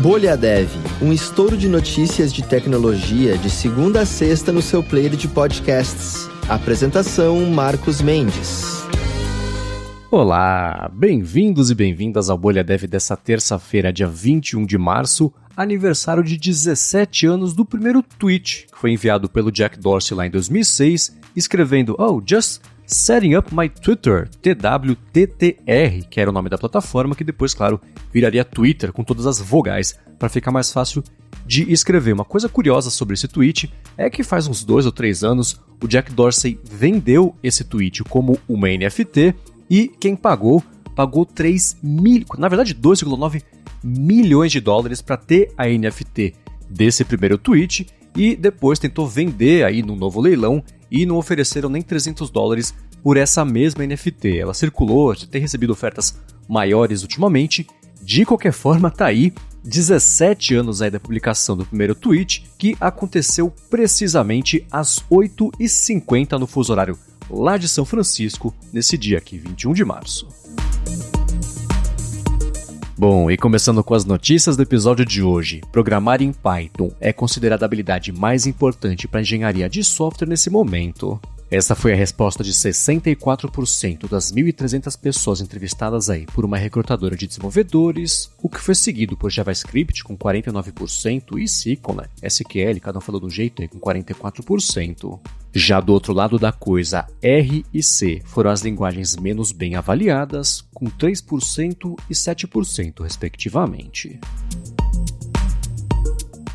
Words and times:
Bolha 0.00 0.34
Dev, 0.34 0.70
um 1.02 1.12
estouro 1.12 1.58
de 1.58 1.68
notícias 1.68 2.32
de 2.32 2.42
tecnologia 2.42 3.36
de 3.36 3.50
segunda 3.50 4.00
a 4.00 4.06
sexta 4.06 4.50
no 4.50 4.62
seu 4.62 4.82
player 4.82 5.14
de 5.14 5.28
podcasts. 5.28 6.26
Apresentação 6.48 7.44
Marcos 7.50 8.00
Mendes. 8.00 8.82
Olá, 10.10 10.90
bem-vindos 10.90 11.70
e 11.70 11.74
bem-vindas 11.74 12.30
ao 12.30 12.38
Bolha 12.38 12.64
Dev 12.64 12.84
dessa 12.84 13.14
terça-feira, 13.14 13.92
dia 13.92 14.08
21 14.08 14.64
de 14.64 14.78
março, 14.78 15.30
aniversário 15.54 16.24
de 16.24 16.38
17 16.38 17.26
anos 17.26 17.52
do 17.52 17.66
primeiro 17.66 18.02
tweet, 18.02 18.68
que 18.72 18.78
foi 18.78 18.92
enviado 18.92 19.28
pelo 19.28 19.52
Jack 19.52 19.78
Dorsey 19.78 20.16
lá 20.16 20.26
em 20.26 20.30
2006, 20.30 21.14
escrevendo: 21.36 21.94
Oh, 21.98 22.22
just 22.26 22.62
Setting 22.92 23.36
Up 23.36 23.54
My 23.54 23.68
Twitter, 23.68 24.28
TWTTR, 24.42 26.08
que 26.10 26.20
era 26.20 26.28
o 26.28 26.32
nome 26.32 26.50
da 26.50 26.58
plataforma, 26.58 27.14
que 27.14 27.22
depois, 27.22 27.54
claro, 27.54 27.80
viraria 28.12 28.44
Twitter 28.44 28.92
com 28.92 29.04
todas 29.04 29.28
as 29.28 29.38
vogais, 29.38 29.96
para 30.18 30.28
ficar 30.28 30.50
mais 30.50 30.72
fácil 30.72 31.04
de 31.46 31.72
escrever. 31.72 32.12
Uma 32.12 32.24
coisa 32.24 32.48
curiosa 32.48 32.90
sobre 32.90 33.14
esse 33.14 33.28
tweet 33.28 33.72
é 33.96 34.10
que 34.10 34.24
faz 34.24 34.48
uns 34.48 34.64
dois 34.64 34.86
ou 34.86 34.92
três 34.92 35.22
anos 35.22 35.60
o 35.80 35.86
Jack 35.86 36.12
Dorsey 36.12 36.58
vendeu 36.64 37.36
esse 37.44 37.62
tweet 37.62 38.02
como 38.02 38.36
uma 38.48 38.68
NFT 38.68 39.36
e 39.70 39.86
quem 39.86 40.16
pagou, 40.16 40.60
pagou 40.96 41.24
3 41.24 41.76
mil, 41.80 42.24
na 42.38 42.48
verdade 42.48 42.74
2,9 42.74 43.40
milhões 43.84 44.50
de 44.50 44.60
dólares 44.60 45.00
para 45.00 45.16
ter 45.16 45.52
a 45.56 45.68
NFT 45.68 46.34
desse 46.68 47.04
primeiro 47.04 47.38
tweet 47.38 47.86
e 48.16 48.34
depois 48.34 48.80
tentou 48.80 49.06
vender 49.06 49.64
aí 49.64 49.80
num 49.80 49.94
novo 49.94 50.20
leilão 50.20 50.62
e 50.90 51.06
não 51.06 51.16
ofereceram 51.16 51.68
nem 51.68 51.82
300 51.82 52.30
dólares 52.30 52.74
por 53.02 53.16
essa 53.16 53.44
mesma 53.44 53.86
NFT. 53.86 54.38
Ela 54.38 54.54
circulou, 54.54 55.14
já 55.14 55.26
tem 55.26 55.40
recebido 55.40 55.72
ofertas 55.72 56.18
maiores 56.48 57.02
ultimamente. 57.02 57.66
De 58.02 58.24
qualquer 58.24 58.52
forma, 58.52 58.90
tá 58.90 59.06
aí 59.06 59.32
17 59.64 60.54
anos 60.54 60.80
aí 60.80 60.90
da 60.90 60.98
publicação 60.98 61.56
do 61.56 61.66
primeiro 61.66 61.94
tweet, 61.94 62.44
que 62.58 62.76
aconteceu 62.80 63.52
precisamente 63.68 64.66
às 64.70 65.00
8h50 65.10 66.38
no 66.38 66.46
fuso 66.46 66.72
horário 66.72 66.98
lá 67.30 67.56
de 67.56 67.68
São 67.68 67.84
Francisco, 67.84 68.54
nesse 68.72 68.98
dia 68.98 69.18
aqui, 69.18 69.38
21 69.38 69.72
de 69.72 69.84
março. 69.84 70.26
Bom, 73.00 73.30
e 73.30 73.36
começando 73.38 73.82
com 73.82 73.94
as 73.94 74.04
notícias 74.04 74.58
do 74.58 74.62
episódio 74.62 75.06
de 75.06 75.22
hoje, 75.22 75.62
programar 75.72 76.20
em 76.20 76.34
Python 76.34 76.92
é 77.00 77.14
considerada 77.14 77.64
a 77.64 77.66
habilidade 77.66 78.12
mais 78.12 78.44
importante 78.44 79.08
para 79.08 79.22
engenharia 79.22 79.70
de 79.70 79.82
software 79.82 80.28
nesse 80.28 80.50
momento. 80.50 81.18
Essa 81.50 81.74
foi 81.74 81.94
a 81.94 81.96
resposta 81.96 82.44
de 82.44 82.52
64% 82.52 84.06
das 84.06 84.30
1.300 84.30 85.00
pessoas 85.00 85.40
entrevistadas 85.40 86.10
aí 86.10 86.26
por 86.26 86.44
uma 86.44 86.58
recrutadora 86.58 87.16
de 87.16 87.26
desenvolvedores, 87.26 88.30
o 88.40 88.50
que 88.50 88.60
foi 88.60 88.74
seguido 88.74 89.16
por 89.16 89.30
JavaScript 89.30 90.04
com 90.04 90.14
49% 90.14 91.38
e 91.38 91.44
SQL, 91.44 91.96
né? 91.96 92.04
SQL, 92.22 92.80
cada 92.82 92.98
um 92.98 93.00
falou 93.00 93.20
do 93.20 93.30
jeito 93.30 93.62
aí, 93.62 93.68
com 93.68 93.80
44%. 93.80 95.18
Já 95.52 95.80
do 95.80 95.92
outro 95.92 96.12
lado 96.12 96.38
da 96.38 96.52
coisa, 96.52 97.06
R 97.20 97.64
e 97.74 97.82
C 97.82 98.22
foram 98.26 98.50
as 98.50 98.60
linguagens 98.60 99.16
menos 99.16 99.50
bem 99.50 99.74
avaliadas, 99.74 100.64
com 100.80 100.86
3% 100.86 101.94
e 102.08 102.14
7%, 102.14 103.02
respectivamente. 103.02 104.18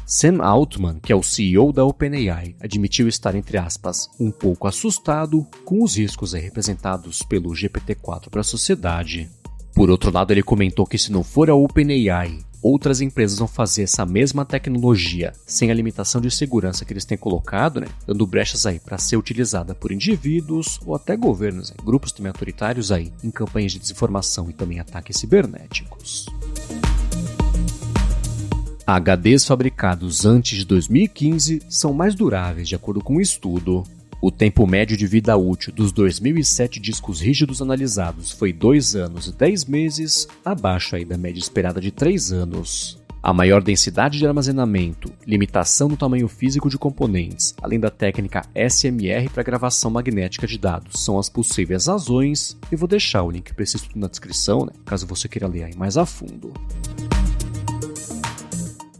Sam 0.08 0.42
Altman, 0.42 1.00
que 1.00 1.14
é 1.14 1.16
o 1.16 1.22
CEO 1.22 1.72
da 1.72 1.86
OpenAI, 1.86 2.56
admitiu 2.60 3.08
estar, 3.08 3.36
entre 3.36 3.58
aspas, 3.58 4.10
um 4.20 4.32
pouco 4.32 4.68
assustado 4.68 5.46
com 5.64 5.84
os 5.84 5.98
riscos 5.98 6.34
representados 6.34 7.22
pelo 7.22 7.52
GPT-4 7.52 8.30
para 8.30 8.42
a 8.42 8.44
sociedade. 8.44 9.30
Por 9.76 9.92
outro 9.92 10.12
lado, 10.12 10.32
ele 10.32 10.42
comentou 10.42 10.88
que 10.88 10.98
se 10.98 11.12
não 11.12 11.24
for 11.24 11.50
a 11.50 11.56
OpenAI, 11.56 12.40
outras 12.66 13.00
empresas 13.00 13.38
vão 13.38 13.48
fazer 13.48 13.84
essa 13.84 14.04
mesma 14.08 14.44
tecnologia 14.44 15.34
sem 15.46 15.70
a 15.70 15.74
limitação 15.74 16.20
de 16.20 16.32
segurança 16.32 16.84
que 16.84 16.92
eles 16.92 17.06
têm 17.06 17.16
colocado, 17.16 17.80
né, 17.80 17.88
dando 18.08 18.26
brechas 18.26 18.66
aí 18.66 18.80
para 18.80 18.98
ser 18.98 19.18
utilizada 19.18 19.76
por 19.76 19.92
indivíduos 19.92 20.80
ou 20.84 20.96
até 20.96 21.16
governos, 21.16 21.70
né, 21.70 21.76
grupos 21.84 22.12
também 22.12 22.32
autoritários 22.32 22.92
aí 22.92 23.14
em 23.24 23.30
campanhas 23.30 23.72
de 23.72 23.78
desinformação 23.78 24.50
e 24.50 24.54
também 24.54 24.80
ataques 24.80 25.18
cibernéticos. 25.18 26.26
HDs 28.88 29.46
fabricados 29.46 30.26
antes 30.26 30.60
de 30.60 30.66
2015 30.66 31.62
são 31.70 31.94
mais 31.94 32.16
duráveis, 32.16 32.68
de 32.68 32.76
acordo 32.76 33.02
com 33.02 33.18
um 33.18 33.22
estudo. 33.22 33.84
O 34.26 34.32
tempo 34.32 34.66
médio 34.66 34.98
de 34.98 35.06
vida 35.06 35.38
útil 35.38 35.72
dos 35.72 35.92
2007 35.92 36.80
discos 36.80 37.22
rígidos 37.22 37.62
analisados 37.62 38.32
foi 38.32 38.52
2 38.52 38.96
anos 38.96 39.28
e 39.28 39.32
10 39.32 39.66
meses, 39.66 40.28
abaixo 40.44 40.96
aí 40.96 41.06
da 41.06 41.16
média 41.16 41.40
esperada 41.40 41.80
de 41.80 41.92
3 41.92 42.32
anos. 42.32 43.00
A 43.22 43.32
maior 43.32 43.62
densidade 43.62 44.18
de 44.18 44.26
armazenamento, 44.26 45.12
limitação 45.28 45.88
no 45.88 45.96
tamanho 45.96 46.28
físico 46.28 46.72
de 46.72 46.78
componentes, 46.80 47.54
além 47.62 47.80
da 47.80 47.92
técnica 47.92 48.42
SMR 48.56 49.30
para 49.32 49.44
gravação 49.44 49.92
magnética 49.92 50.48
de 50.48 50.58
dados, 50.58 51.06
são 51.06 51.20
as 51.20 51.30
possíveis 51.30 51.86
razões. 51.86 52.58
E 52.72 52.76
vou 52.76 52.88
deixar 52.88 53.22
o 53.22 53.30
link 53.30 53.54
para 53.54 53.64
esse 53.64 53.78
estudo 53.78 54.00
na 54.00 54.08
descrição, 54.08 54.66
né, 54.66 54.72
caso 54.84 55.06
você 55.06 55.28
queira 55.28 55.48
ler 55.48 55.66
aí 55.66 55.76
mais 55.76 55.98
a 55.98 56.06
fundo. 56.06 56.52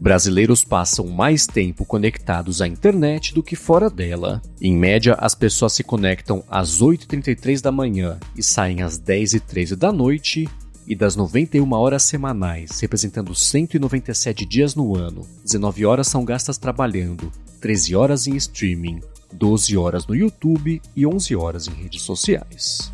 Brasileiros 0.06 0.62
passam 0.62 1.08
mais 1.08 1.48
tempo 1.48 1.84
conectados 1.84 2.62
à 2.62 2.68
internet 2.68 3.34
do 3.34 3.42
que 3.42 3.56
fora 3.56 3.90
dela. 3.90 4.40
Em 4.62 4.72
média, 4.72 5.14
as 5.18 5.34
pessoas 5.34 5.72
se 5.72 5.82
conectam 5.82 6.44
às 6.48 6.80
8h33 6.80 7.60
da 7.60 7.72
manhã 7.72 8.16
e 8.36 8.40
saem 8.40 8.82
às 8.82 9.00
10h13 9.00 9.74
da 9.74 9.90
noite, 9.90 10.48
e 10.86 10.94
das 10.94 11.16
91 11.16 11.72
horas 11.72 12.04
semanais, 12.04 12.78
representando 12.78 13.34
197 13.34 14.46
dias 14.46 14.76
no 14.76 14.96
ano, 14.96 15.26
19 15.42 15.84
horas 15.84 16.06
são 16.06 16.24
gastas 16.24 16.56
trabalhando, 16.56 17.32
13 17.60 17.96
horas 17.96 18.28
em 18.28 18.36
streaming, 18.36 19.00
12 19.32 19.76
horas 19.76 20.06
no 20.06 20.14
YouTube 20.14 20.80
e 20.94 21.04
11 21.04 21.34
horas 21.34 21.66
em 21.66 21.72
redes 21.72 22.02
sociais. 22.02 22.92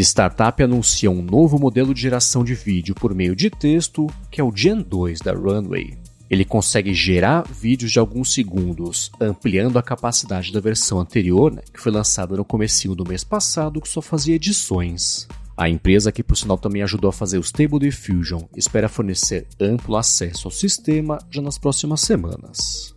Startup 0.00 0.62
anuncia 0.62 1.10
um 1.10 1.20
novo 1.20 1.58
modelo 1.58 1.92
de 1.92 2.00
geração 2.00 2.42
de 2.42 2.54
vídeo 2.54 2.94
por 2.94 3.14
meio 3.14 3.36
de 3.36 3.50
texto, 3.50 4.06
que 4.30 4.40
é 4.40 4.44
o 4.44 4.52
Gen 4.54 4.80
2 4.80 5.20
da 5.20 5.32
Runway. 5.32 5.98
Ele 6.30 6.46
consegue 6.46 6.94
gerar 6.94 7.46
vídeos 7.46 7.92
de 7.92 7.98
alguns 7.98 8.32
segundos, 8.32 9.12
ampliando 9.20 9.78
a 9.78 9.82
capacidade 9.82 10.50
da 10.50 10.60
versão 10.60 10.98
anterior, 10.98 11.52
né, 11.52 11.60
que 11.70 11.80
foi 11.80 11.92
lançada 11.92 12.34
no 12.34 12.44
comecinho 12.44 12.94
do 12.94 13.06
mês 13.06 13.22
passado, 13.22 13.82
que 13.82 13.88
só 13.88 14.00
fazia 14.00 14.36
edições. 14.36 15.28
A 15.54 15.68
empresa, 15.68 16.10
que 16.10 16.22
por 16.22 16.38
sinal 16.38 16.56
também 16.56 16.82
ajudou 16.82 17.10
a 17.10 17.12
fazer 17.12 17.36
o 17.36 17.42
Stable 17.42 17.78
Diffusion, 17.78 18.44
espera 18.56 18.88
fornecer 18.88 19.46
amplo 19.60 19.96
acesso 19.96 20.48
ao 20.48 20.52
sistema 20.52 21.18
já 21.30 21.42
nas 21.42 21.58
próximas 21.58 22.00
semanas. 22.00 22.94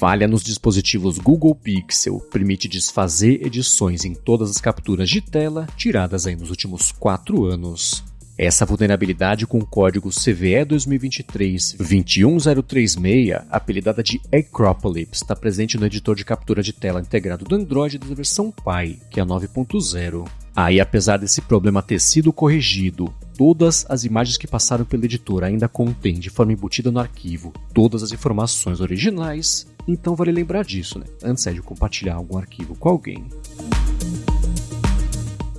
Falha 0.00 0.26
nos 0.26 0.42
dispositivos 0.42 1.18
Google 1.18 1.54
Pixel 1.54 2.18
permite 2.32 2.66
desfazer 2.66 3.46
edições 3.46 4.02
em 4.02 4.14
todas 4.14 4.48
as 4.48 4.56
capturas 4.56 5.10
de 5.10 5.20
tela 5.20 5.66
tiradas 5.76 6.26
aí 6.26 6.34
nos 6.34 6.48
últimos 6.48 6.90
quatro 6.90 7.44
anos. 7.44 8.02
Essa 8.38 8.64
vulnerabilidade 8.64 9.46
com 9.46 9.58
o 9.58 9.66
código 9.66 10.08
CVE 10.08 10.64
2023-21036, 10.64 13.44
apelidada 13.50 14.02
de 14.02 14.18
Acropolis, 14.32 15.08
está 15.12 15.36
presente 15.36 15.76
no 15.76 15.84
editor 15.84 16.16
de 16.16 16.24
captura 16.24 16.62
de 16.62 16.72
tela 16.72 17.02
integrado 17.02 17.44
do 17.44 17.54
Android 17.54 17.98
da 17.98 18.14
versão 18.14 18.50
Pie, 18.50 18.98
que 19.10 19.20
é 19.20 19.22
a 19.22 19.26
9.0. 19.26 20.26
Aí, 20.54 20.80
apesar 20.80 21.16
desse 21.16 21.40
problema 21.40 21.82
ter 21.82 22.00
sido 22.00 22.32
corrigido, 22.32 23.12
todas 23.36 23.86
as 23.88 24.04
imagens 24.04 24.36
que 24.36 24.46
passaram 24.46 24.84
pelo 24.84 25.04
editor 25.04 25.44
ainda 25.44 25.68
contêm 25.68 26.18
de 26.18 26.28
forma 26.28 26.52
embutida 26.52 26.90
no 26.90 26.98
arquivo 26.98 27.52
todas 27.72 28.02
as 28.02 28.12
informações 28.12 28.80
originais, 28.80 29.66
então 29.86 30.14
vale 30.14 30.32
lembrar 30.32 30.64
disso, 30.64 30.98
né? 30.98 31.06
Antes 31.22 31.46
é 31.46 31.52
de 31.52 31.62
compartilhar 31.62 32.14
algum 32.14 32.36
arquivo 32.36 32.74
com 32.74 32.88
alguém. 32.88 33.26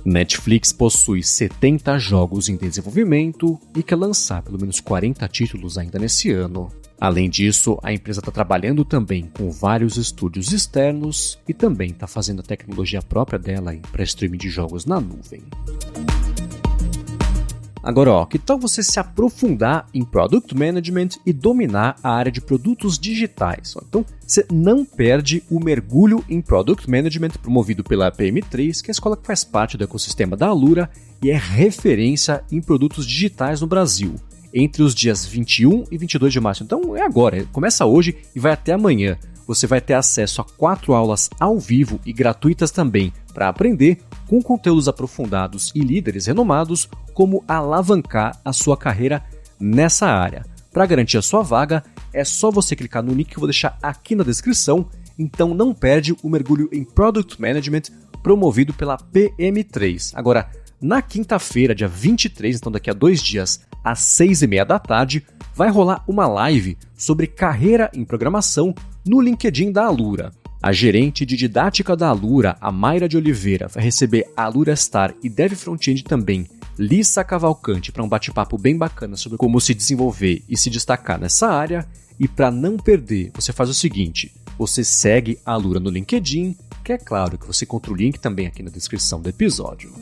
Netflix 0.04 0.72
possui 0.72 1.22
70 1.22 1.98
jogos 1.98 2.48
em 2.48 2.56
desenvolvimento 2.56 3.58
e 3.76 3.82
quer 3.82 3.96
lançar 3.96 4.42
pelo 4.42 4.58
menos 4.58 4.80
40 4.80 5.26
títulos 5.28 5.78
ainda 5.78 5.98
nesse 5.98 6.30
ano. 6.32 6.68
Além 7.00 7.28
disso, 7.28 7.78
a 7.82 7.92
empresa 7.92 8.20
está 8.20 8.30
trabalhando 8.30 8.84
também 8.84 9.28
com 9.36 9.50
vários 9.50 9.96
estúdios 9.96 10.52
externos 10.52 11.38
e 11.48 11.52
também 11.52 11.90
está 11.90 12.06
fazendo 12.06 12.40
a 12.40 12.44
tecnologia 12.44 13.02
própria 13.02 13.38
dela 13.38 13.76
para 13.90 14.04
streaming 14.04 14.38
de 14.38 14.48
jogos 14.48 14.86
na 14.86 15.00
nuvem. 15.00 15.42
Agora, 17.82 18.12
ó, 18.12 18.24
que 18.24 18.38
tal 18.38 18.58
você 18.58 18.80
se 18.82 19.00
aprofundar 19.00 19.86
em 19.92 20.04
Product 20.04 20.56
Management 20.56 21.08
e 21.26 21.32
dominar 21.32 21.96
a 22.02 22.10
área 22.10 22.30
de 22.30 22.40
produtos 22.40 22.96
digitais? 22.96 23.74
Então, 23.88 24.04
você 24.24 24.46
não 24.52 24.84
perde 24.84 25.42
o 25.50 25.58
mergulho 25.58 26.24
em 26.28 26.40
Product 26.40 26.88
Management 26.88 27.32
promovido 27.42 27.82
pela 27.82 28.12
PM3, 28.12 28.80
que 28.80 28.90
é 28.90 28.92
a 28.92 28.92
escola 28.92 29.16
que 29.16 29.26
faz 29.26 29.42
parte 29.42 29.76
do 29.76 29.82
ecossistema 29.82 30.36
da 30.36 30.46
Alura 30.46 30.88
e 31.20 31.30
é 31.30 31.36
referência 31.36 32.44
em 32.52 32.60
produtos 32.60 33.04
digitais 33.04 33.60
no 33.60 33.66
Brasil 33.66 34.14
entre 34.54 34.82
os 34.82 34.94
dias 34.94 35.24
21 35.24 35.84
e 35.90 35.96
22 35.96 36.32
de 36.32 36.40
março. 36.40 36.62
Então 36.62 36.96
é 36.96 37.02
agora, 37.02 37.44
começa 37.52 37.86
hoje 37.86 38.16
e 38.34 38.38
vai 38.38 38.52
até 38.52 38.72
amanhã. 38.72 39.18
Você 39.46 39.66
vai 39.66 39.80
ter 39.80 39.94
acesso 39.94 40.40
a 40.40 40.44
quatro 40.44 40.94
aulas 40.94 41.28
ao 41.38 41.58
vivo 41.58 42.00
e 42.04 42.12
gratuitas 42.12 42.70
também 42.70 43.12
para 43.32 43.48
aprender 43.48 44.02
com 44.26 44.42
conteúdos 44.42 44.88
aprofundados 44.88 45.72
e 45.74 45.80
líderes 45.80 46.26
renomados 46.26 46.88
como 47.14 47.44
alavancar 47.46 48.38
a 48.44 48.52
sua 48.52 48.76
carreira 48.76 49.24
nessa 49.58 50.06
área. 50.06 50.44
Para 50.72 50.86
garantir 50.86 51.18
a 51.18 51.22
sua 51.22 51.42
vaga, 51.42 51.84
é 52.12 52.24
só 52.24 52.50
você 52.50 52.74
clicar 52.74 53.02
no 53.02 53.12
link 53.12 53.28
que 53.28 53.36
eu 53.36 53.40
vou 53.40 53.48
deixar 53.48 53.78
aqui 53.82 54.14
na 54.14 54.24
descrição. 54.24 54.86
Então 55.18 55.54
não 55.54 55.74
perde 55.74 56.16
o 56.22 56.28
mergulho 56.28 56.68
em 56.72 56.84
Product 56.84 57.40
Management 57.40 57.82
promovido 58.22 58.72
pela 58.72 58.96
PM3. 58.96 60.12
Agora, 60.14 60.50
na 60.82 61.00
quinta-feira, 61.00 61.74
dia 61.74 61.86
23, 61.86 62.56
então 62.56 62.72
daqui 62.72 62.90
a 62.90 62.92
dois 62.92 63.22
dias, 63.22 63.60
às 63.84 64.00
seis 64.00 64.42
e 64.42 64.46
meia 64.48 64.64
da 64.64 64.78
tarde, 64.78 65.24
vai 65.54 65.70
rolar 65.70 66.04
uma 66.08 66.26
live 66.26 66.76
sobre 66.96 67.28
carreira 67.28 67.90
em 67.94 68.04
programação 68.04 68.74
no 69.06 69.20
LinkedIn 69.20 69.70
da 69.70 69.84
Alura. 69.84 70.32
A 70.60 70.72
gerente 70.72 71.24
de 71.24 71.36
didática 71.36 71.96
da 71.96 72.08
Alura, 72.08 72.56
a 72.60 72.70
Mayra 72.70 73.08
de 73.08 73.16
Oliveira, 73.16 73.68
vai 73.68 73.82
receber 73.82 74.26
a 74.36 74.44
Alura 74.44 74.74
Star 74.74 75.14
e 75.22 75.28
Dev 75.28 75.52
Frontend 75.54 76.02
também, 76.04 76.46
Lissa 76.78 77.22
Cavalcante, 77.22 77.92
para 77.92 78.02
um 78.02 78.08
bate-papo 78.08 78.58
bem 78.58 78.76
bacana 78.76 79.16
sobre 79.16 79.38
como 79.38 79.60
se 79.60 79.74
desenvolver 79.74 80.42
e 80.48 80.56
se 80.56 80.70
destacar 80.70 81.20
nessa 81.20 81.48
área. 81.48 81.86
E 82.18 82.26
para 82.26 82.50
não 82.50 82.76
perder, 82.76 83.30
você 83.34 83.52
faz 83.52 83.68
o 83.68 83.74
seguinte: 83.74 84.32
você 84.58 84.84
segue 84.84 85.38
a 85.44 85.52
Alura 85.52 85.80
no 85.80 85.90
LinkedIn, 85.90 86.56
que 86.84 86.92
é 86.92 86.98
claro 86.98 87.38
que 87.38 87.46
você 87.46 87.64
encontra 87.64 87.92
o 87.92 87.96
link 87.96 88.18
também 88.18 88.46
aqui 88.46 88.62
na 88.62 88.70
descrição 88.70 89.20
do 89.20 89.28
episódio. 89.28 89.92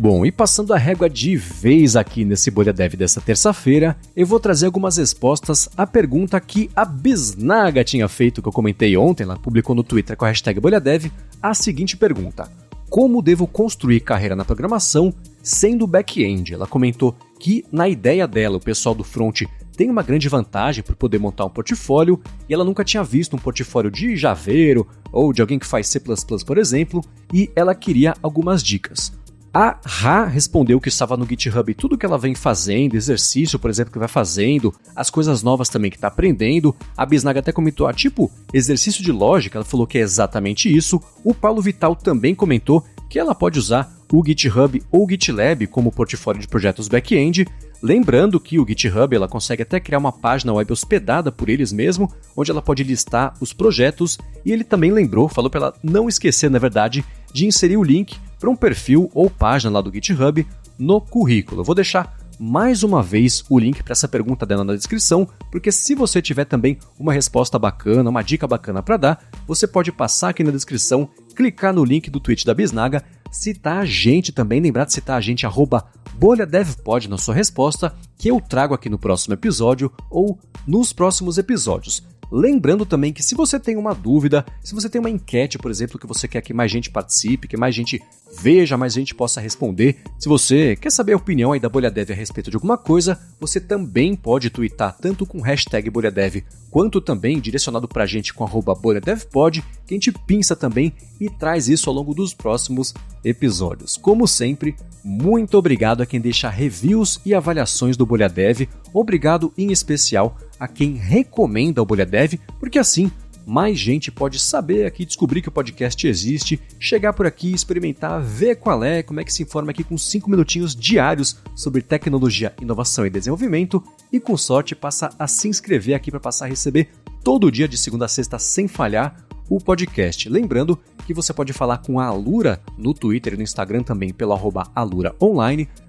Bom, 0.00 0.24
e 0.24 0.32
passando 0.32 0.72
a 0.72 0.78
régua 0.78 1.10
de 1.10 1.36
vez 1.36 1.94
aqui 1.94 2.24
nesse 2.24 2.50
Bolha 2.50 2.72
Dev 2.72 2.94
dessa 2.94 3.20
terça-feira, 3.20 3.94
eu 4.16 4.26
vou 4.26 4.40
trazer 4.40 4.64
algumas 4.64 4.96
respostas 4.96 5.68
à 5.76 5.86
pergunta 5.86 6.40
que 6.40 6.70
a 6.74 6.86
Bisnaga 6.86 7.84
tinha 7.84 8.08
feito, 8.08 8.40
que 8.40 8.48
eu 8.48 8.52
comentei 8.52 8.96
ontem, 8.96 9.24
ela 9.24 9.36
publicou 9.36 9.76
no 9.76 9.82
Twitter 9.82 10.16
com 10.16 10.24
a 10.24 10.28
hashtag 10.28 10.58
BolhaDev, 10.58 11.12
a 11.42 11.52
seguinte 11.52 11.98
pergunta. 11.98 12.50
Como 12.88 13.20
devo 13.20 13.46
construir 13.46 14.00
carreira 14.00 14.34
na 14.34 14.42
programação 14.42 15.12
sendo 15.42 15.86
back-end? 15.86 16.54
Ela 16.54 16.66
comentou 16.66 17.14
que, 17.38 17.62
na 17.70 17.86
ideia 17.86 18.26
dela, 18.26 18.56
o 18.56 18.60
pessoal 18.60 18.94
do 18.94 19.04
front 19.04 19.42
tem 19.76 19.90
uma 19.90 20.02
grande 20.02 20.30
vantagem 20.30 20.82
por 20.82 20.96
poder 20.96 21.18
montar 21.18 21.44
um 21.44 21.50
portfólio 21.50 22.18
e 22.48 22.54
ela 22.54 22.64
nunca 22.64 22.84
tinha 22.84 23.04
visto 23.04 23.36
um 23.36 23.38
portfólio 23.38 23.90
de 23.90 24.16
Javeiro 24.16 24.86
ou 25.12 25.30
de 25.30 25.42
alguém 25.42 25.58
que 25.58 25.66
faz 25.66 25.88
C++, 25.88 26.00
por 26.46 26.56
exemplo, 26.56 27.04
e 27.34 27.50
ela 27.54 27.74
queria 27.74 28.14
algumas 28.22 28.62
dicas. 28.62 29.12
A 29.52 29.76
Ra 29.84 30.26
respondeu 30.26 30.80
que 30.80 30.88
estava 30.88 31.16
no 31.16 31.26
GitHub 31.26 31.74
tudo 31.74 31.98
que 31.98 32.06
ela 32.06 32.16
vem 32.16 32.36
fazendo, 32.36 32.94
exercício, 32.94 33.58
por 33.58 33.68
exemplo, 33.68 33.92
que 33.92 33.98
vai 33.98 34.06
fazendo, 34.06 34.72
as 34.94 35.10
coisas 35.10 35.42
novas 35.42 35.68
também 35.68 35.90
que 35.90 35.96
está 35.96 36.06
aprendendo. 36.06 36.74
A 36.96 37.04
Bisnaga 37.04 37.40
até 37.40 37.50
comentou, 37.50 37.88
ah, 37.88 37.92
tipo, 37.92 38.30
exercício 38.54 39.02
de 39.02 39.10
lógica, 39.10 39.58
ela 39.58 39.64
falou 39.64 39.88
que 39.88 39.98
é 39.98 40.02
exatamente 40.02 40.72
isso. 40.72 41.02
O 41.24 41.34
Paulo 41.34 41.60
Vital 41.60 41.96
também 41.96 42.32
comentou 42.32 42.84
que 43.08 43.18
ela 43.18 43.34
pode 43.34 43.58
usar 43.58 43.92
o 44.12 44.24
GitHub 44.24 44.80
ou 44.90 45.04
o 45.04 45.10
GitLab 45.10 45.66
como 45.66 45.90
portfólio 45.90 46.40
de 46.40 46.46
projetos 46.46 46.86
back-end. 46.86 47.44
Lembrando 47.82 48.38
que 48.38 48.58
o 48.58 48.66
GitHub 48.66 49.16
ela 49.16 49.26
consegue 49.26 49.62
até 49.62 49.80
criar 49.80 49.98
uma 49.98 50.12
página 50.12 50.52
web 50.52 50.70
hospedada 50.70 51.32
por 51.32 51.48
eles 51.48 51.72
mesmo, 51.72 52.12
onde 52.36 52.50
ela 52.50 52.60
pode 52.60 52.84
listar 52.84 53.34
os 53.40 53.52
projetos. 53.52 54.18
E 54.44 54.52
ele 54.52 54.64
também 54.64 54.92
lembrou, 54.92 55.28
falou 55.28 55.50
para 55.50 55.60
ela 55.60 55.74
não 55.82 56.08
esquecer, 56.08 56.50
na 56.50 56.58
verdade, 56.58 57.04
de 57.32 57.46
inserir 57.46 57.78
o 57.78 57.82
link 57.82 58.18
para 58.38 58.50
um 58.50 58.56
perfil 58.56 59.10
ou 59.14 59.30
página 59.30 59.72
lá 59.72 59.80
do 59.80 59.92
GitHub 59.92 60.46
no 60.78 61.00
currículo. 61.00 61.62
Eu 61.62 61.64
vou 61.64 61.74
deixar 61.74 62.18
mais 62.38 62.82
uma 62.82 63.02
vez 63.02 63.44
o 63.50 63.58
link 63.58 63.82
para 63.82 63.92
essa 63.92 64.08
pergunta 64.08 64.46
dela 64.46 64.64
na 64.64 64.74
descrição, 64.74 65.28
porque 65.52 65.70
se 65.70 65.94
você 65.94 66.22
tiver 66.22 66.46
também 66.46 66.78
uma 66.98 67.12
resposta 67.12 67.58
bacana, 67.58 68.08
uma 68.08 68.22
dica 68.22 68.46
bacana 68.46 68.82
para 68.82 68.96
dar, 68.96 69.30
você 69.46 69.66
pode 69.66 69.92
passar 69.92 70.30
aqui 70.30 70.42
na 70.42 70.50
descrição, 70.50 71.06
clicar 71.40 71.72
no 71.72 71.82
link 71.82 72.10
do 72.10 72.20
tweet 72.20 72.44
da 72.44 72.52
Bisnaga, 72.52 73.02
citar 73.30 73.78
a 73.78 73.84
gente 73.86 74.30
também, 74.30 74.60
lembrar 74.60 74.84
de 74.84 74.92
citar 74.92 75.16
a 75.16 75.22
gente 75.22 75.46
arroba 75.46 75.86
bolhadevpod 76.16 77.08
na 77.08 77.16
sua 77.16 77.34
resposta, 77.34 77.94
que 78.18 78.28
eu 78.28 78.38
trago 78.42 78.74
aqui 78.74 78.90
no 78.90 78.98
próximo 78.98 79.32
episódio 79.32 79.90
ou 80.10 80.38
nos 80.66 80.92
próximos 80.92 81.38
episódios. 81.38 82.02
Lembrando 82.30 82.86
também 82.86 83.12
que 83.12 83.22
se 83.22 83.34
você 83.34 83.58
tem 83.58 83.76
uma 83.76 83.94
dúvida, 83.94 84.44
se 84.62 84.74
você 84.74 84.88
tem 84.88 85.00
uma 85.00 85.10
enquete, 85.10 85.58
por 85.58 85.70
exemplo, 85.70 85.98
que 85.98 86.06
você 86.06 86.28
quer 86.28 86.40
que 86.40 86.54
mais 86.54 86.70
gente 86.70 86.90
participe, 86.90 87.48
que 87.48 87.56
mais 87.56 87.74
gente 87.74 88.00
veja, 88.40 88.76
mais 88.76 88.92
gente 88.92 89.14
possa 89.14 89.40
responder, 89.40 89.98
se 90.18 90.28
você 90.28 90.76
quer 90.76 90.92
saber 90.92 91.14
a 91.14 91.16
opinião 91.16 91.52
aí 91.52 91.58
da 91.58 91.68
Bolha 91.68 91.90
Dev 91.90 92.10
a 92.10 92.14
respeito 92.14 92.50
de 92.50 92.56
alguma 92.56 92.78
coisa, 92.78 93.18
você 93.40 93.60
também 93.60 94.14
pode 94.14 94.50
twittar 94.50 94.96
tanto 94.96 95.26
com 95.26 95.40
hashtag 95.40 95.90
BolhaDev 95.90 96.44
quanto 96.70 97.00
também 97.00 97.40
direcionado 97.40 97.88
pra 97.88 98.06
gente 98.06 98.32
com 98.32 98.44
arroba 98.44 98.74
BolhaDevPod, 98.74 99.62
que 99.84 99.94
a 99.94 99.96
gente 99.96 100.12
pinça 100.12 100.54
também 100.54 100.92
e 101.20 101.28
traz 101.28 101.68
isso 101.68 101.90
ao 101.90 101.96
longo 101.96 102.14
dos 102.14 102.32
próximos 102.32 102.94
episódios. 103.24 103.96
Como 103.96 104.28
sempre, 104.28 104.76
muito 105.02 105.58
obrigado 105.58 106.02
a 106.02 106.06
quem 106.06 106.20
deixa 106.20 106.48
reviews 106.48 107.20
e 107.26 107.34
avaliações 107.34 107.96
do 107.96 108.06
Bolha 108.06 108.28
Dev. 108.28 108.68
Obrigado 108.94 109.52
em 109.58 109.72
especial 109.72 110.36
a 110.60 110.68
quem 110.68 110.94
recomenda 110.94 111.82
o 111.82 111.86
Bolha 111.86 112.06
Dev, 112.06 112.34
porque 112.60 112.78
assim 112.78 113.10
mais 113.46 113.78
gente 113.78 114.12
pode 114.12 114.38
saber 114.38 114.86
aqui, 114.86 115.04
descobrir 115.04 115.42
que 115.42 115.48
o 115.48 115.52
podcast 115.52 116.06
existe, 116.06 116.60
chegar 116.78 117.12
por 117.12 117.26
aqui, 117.26 117.52
experimentar, 117.52 118.22
ver 118.22 118.56
qual 118.56 118.84
é, 118.84 119.02
como 119.02 119.18
é 119.18 119.24
que 119.24 119.32
se 119.32 119.42
informa 119.42 119.72
aqui 119.72 119.82
com 119.82 119.98
5 119.98 120.30
minutinhos 120.30 120.76
diários 120.76 121.36
sobre 121.56 121.82
tecnologia, 121.82 122.54
inovação 122.60 123.04
e 123.04 123.10
desenvolvimento. 123.10 123.82
E 124.12 124.20
com 124.20 124.36
sorte 124.36 124.76
passa 124.76 125.10
a 125.18 125.26
se 125.26 125.48
inscrever 125.48 125.96
aqui 125.96 126.12
para 126.12 126.20
passar 126.20 126.44
a 126.44 126.48
receber 126.48 126.90
todo 127.24 127.50
dia 127.50 127.66
de 127.66 127.76
segunda 127.76 128.04
a 128.04 128.08
sexta 128.08 128.38
sem 128.38 128.68
falhar 128.68 129.26
o 129.50 129.58
podcast. 129.58 130.28
Lembrando 130.28 130.78
que 131.04 131.12
você 131.12 131.34
pode 131.34 131.52
falar 131.52 131.78
com 131.78 131.98
a 131.98 132.06
Alura 132.06 132.60
no 132.78 132.94
Twitter 132.94 133.34
e 133.34 133.36
no 133.36 133.42
Instagram 133.42 133.82
também 133.82 134.14
pelo 134.14 134.32
arroba. 134.32 134.70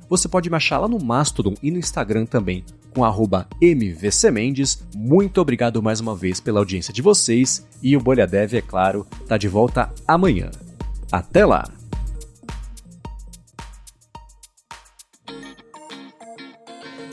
Você 0.09 0.27
pode 0.27 0.49
me 0.49 0.57
achar 0.57 0.79
lá 0.79 0.87
no 0.87 0.99
Mastodon 0.99 1.53
e 1.61 1.71
no 1.71 1.77
Instagram 1.77 2.25
também 2.25 2.65
com 2.93 3.05
arroba 3.05 3.47
MVCMendes. 3.61 4.83
Muito 4.95 5.39
obrigado 5.39 5.81
mais 5.81 6.01
uma 6.01 6.15
vez 6.15 6.41
pela 6.41 6.59
audiência 6.59 6.93
de 6.93 7.01
vocês 7.01 7.65
e 7.81 7.95
o 7.95 8.01
Bolha 8.01 8.27
Dev, 8.27 8.55
é 8.55 8.61
claro, 8.61 9.07
tá 9.27 9.37
de 9.37 9.47
volta 9.47 9.89
amanhã. 10.05 10.51
Até 11.09 11.45
lá! 11.45 11.80